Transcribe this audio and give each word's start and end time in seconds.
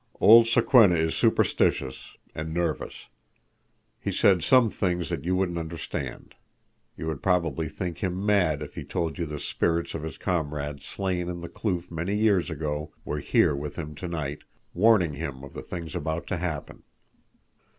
"Old 0.19 0.47
Sokwenna 0.47 0.95
is 0.95 1.13
superstitious—and 1.13 2.51
nervous. 2.51 3.05
He 3.99 4.11
said 4.11 4.41
some 4.43 4.71
things 4.71 5.09
that 5.09 5.25
you 5.25 5.35
wouldn't 5.35 5.59
understand. 5.59 6.33
You 6.97 7.05
would 7.05 7.21
probably 7.21 7.69
think 7.69 7.99
him 7.99 8.25
mad 8.25 8.63
if 8.63 8.73
he 8.73 8.83
told 8.83 9.19
you 9.19 9.27
the 9.27 9.39
spirits 9.39 9.93
of 9.93 10.01
his 10.01 10.17
comrades 10.17 10.87
slain 10.87 11.29
in 11.29 11.41
the 11.41 11.49
kloof 11.49 11.91
many 11.91 12.15
years 12.15 12.49
ago 12.49 12.91
were 13.05 13.19
here 13.19 13.55
with 13.55 13.75
him 13.75 13.93
tonight, 13.93 14.39
warning 14.73 15.13
him 15.13 15.43
of 15.43 15.53
things 15.67 15.93
about 15.93 16.25
to 16.25 16.37
happen. 16.37 16.81